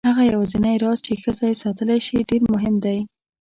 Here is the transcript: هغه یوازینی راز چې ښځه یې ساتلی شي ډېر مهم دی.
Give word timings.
هغه 0.09 0.23
یوازینی 0.33 0.75
راز 0.83 0.97
چې 1.05 1.13
ښځه 1.21 1.43
یې 1.49 1.55
ساتلی 1.63 1.99
شي 2.07 2.17
ډېر 2.29 2.41
مهم 2.53 2.75
دی. 2.85 2.97